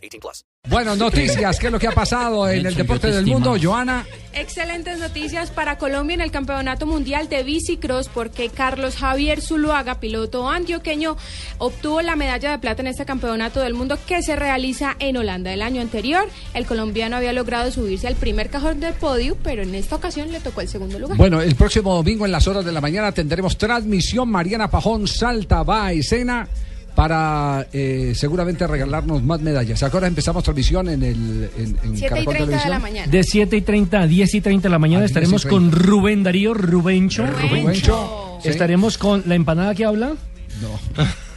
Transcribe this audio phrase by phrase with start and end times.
[0.00, 0.44] 18 plus.
[0.68, 4.06] Bueno, noticias, ¿qué es lo que ha pasado en el deporte del mundo, Joana?
[4.32, 10.48] Excelentes noticias para Colombia en el Campeonato Mundial de Bicicross porque Carlos Javier Zuluaga, piloto
[10.48, 11.16] antioqueño,
[11.58, 15.52] obtuvo la medalla de plata en este Campeonato del Mundo que se realiza en Holanda.
[15.52, 19.74] El año anterior, el colombiano había logrado subirse al primer cajón del podio, pero en
[19.74, 21.16] esta ocasión le tocó el segundo lugar.
[21.16, 24.30] Bueno, el próximo domingo en las horas de la mañana tendremos transmisión.
[24.30, 26.48] Mariana Pajón salta, va a escena
[26.94, 29.82] para eh, seguramente regalarnos más medallas.
[29.82, 32.70] Ahora empezamos transmisión en el en, en 7 y Caracol 30 de Televisión.
[32.70, 33.10] la mañana.
[33.10, 35.42] De 7 y 30 a 10 y 30 de la mañana A 10 y estaremos
[35.42, 35.50] 30.
[35.50, 37.26] con Rubén Darío, Rubencho.
[37.26, 38.38] Rubencho.
[38.42, 38.48] Sí.
[38.48, 40.14] Estaremos con la empanada que habla.
[40.60, 41.04] No.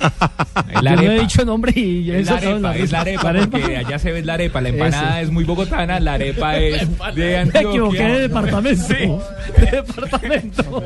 [0.82, 4.00] Yo no he dicho nombre y ya Es la arepa, es la arepa, porque allá
[4.00, 4.62] se ve la arepa.
[4.62, 7.70] La empanada es muy bogotana, la arepa es de Me Antioquia.
[7.70, 9.24] equivoqué de departamento.
[9.58, 10.84] De departamento.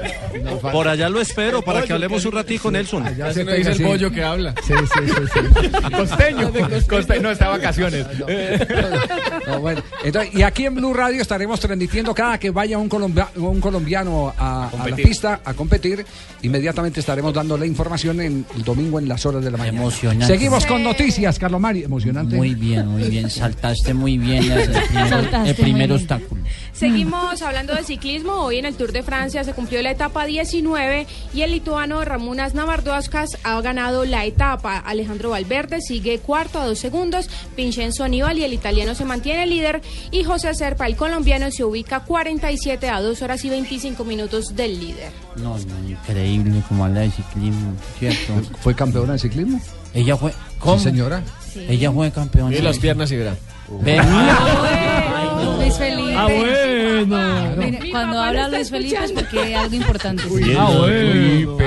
[0.71, 3.15] Por allá lo espero para que hablemos un ratico, Nelson.
[3.15, 4.53] Ya Así se dice el pollo que habla.
[4.65, 5.91] Sí, sí, sí, sí.
[5.95, 6.51] Costeño.
[6.87, 7.21] Costeño.
[7.21, 8.05] No, está de vacaciones.
[9.47, 9.81] No, bueno.
[10.03, 14.33] Entonces, y aquí en Blue Radio estaremos transmitiendo cada que vaya un, colombia- un colombiano
[14.37, 16.05] a, a la pista a competir.
[16.41, 19.79] Inmediatamente estaremos dando la información en el domingo en las horas de la mañana.
[19.79, 20.27] Emocionante.
[20.27, 21.83] Seguimos con noticias, Carlos Mari.
[21.83, 22.35] Emocionante.
[22.35, 23.29] Muy bien, muy bien.
[23.29, 26.41] Saltaste muy bien el primer, el primer obstáculo.
[26.73, 28.33] Seguimos hablando de ciclismo.
[28.33, 32.53] Hoy en el Tour de Francia se cumplió la etapa 19 y el lituano Ramūnas
[32.53, 34.77] Navardauskas ha ganado la etapa.
[34.77, 37.29] Alejandro Valverde sigue cuarto a dos segundos.
[37.55, 39.81] Vincenzo Aníbal y el italiano se mantiene líder.
[40.11, 44.79] Y José Serpa, el colombiano, se ubica 47 a 2 horas y 25 minutos del
[44.79, 45.11] líder.
[45.35, 48.33] No, no, increíble como habla de ciclismo, ¿cierto?
[48.61, 49.61] ¿Fue campeona de ciclismo?
[49.93, 50.33] Ella fue.
[50.59, 50.77] ¿Cómo?
[50.77, 51.23] Sí, señora.
[51.55, 52.55] Ella fue campeona.
[52.55, 53.35] Y las piernas y verá.
[53.81, 53.97] Ve-
[55.59, 56.13] Luis Felipe.
[56.15, 57.79] Ah, bueno.
[57.91, 60.23] Cuando habla Luis Felipe es porque hay algo importante.
[60.57, 61.57] Ah, bueno.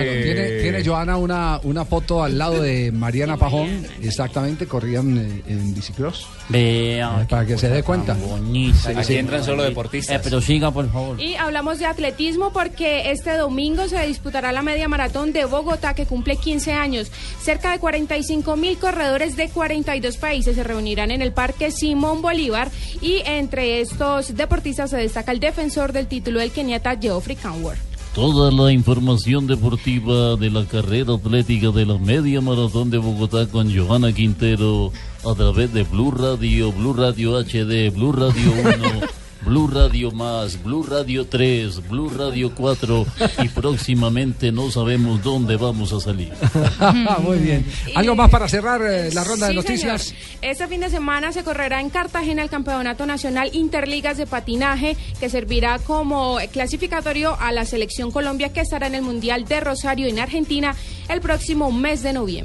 [0.71, 6.27] Tiene, Joana una, una foto al lado de Mariana Pajón, exactamente, corrían eh, en bicicross.
[6.49, 7.27] Vea.
[7.29, 8.15] Para que se dé cuenta.
[8.15, 8.91] bonita.
[8.99, 10.21] Aquí entran solo Eh, deportistas.
[10.23, 11.21] pero siga, por favor.
[11.21, 16.07] Y hablamos de atletismo porque este domingo se disputará la media maratón de Bogotá que
[16.07, 17.11] cumple 15 años.
[17.43, 22.71] Cerca de 45 mil corredores de 42 países se reunirán en el Parque Simón Bolívar
[23.01, 27.90] y entre estos deportistas se destaca el defensor del título del keniata Geoffrey Canworth.
[28.15, 33.73] Toda la información deportiva de la carrera atlética de la media maratón de Bogotá con
[33.73, 34.91] Johanna Quintero
[35.25, 39.01] a través de Blue Radio, Blue Radio HD, Blue Radio 1,
[39.51, 43.05] Blue Radio Más, Blue Radio 3, Blue Radio 4
[43.43, 46.33] y próximamente no sabemos dónde vamos a salir.
[47.25, 47.67] Muy bien.
[47.97, 50.03] ¿Algo más para cerrar eh, la ronda de noticias?
[50.05, 50.23] señor.
[50.41, 55.29] Este fin de semana se correrá en Cartagena el Campeonato Nacional Interligas de Patinaje, que
[55.29, 60.21] servirá como clasificatorio a la selección Colombia que estará en el Mundial de Rosario en
[60.21, 60.77] Argentina
[61.09, 62.39] el próximo mes de noviembre.